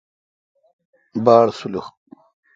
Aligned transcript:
باڑسولح۔ 1.25 1.85